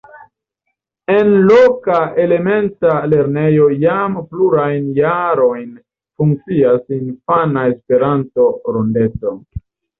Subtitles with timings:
[1.15, 9.39] En loka elementa lernejo jam plurajn jarojn funkcias infana Esperanto-rondeto.